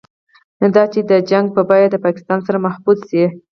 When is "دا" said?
0.75-0.83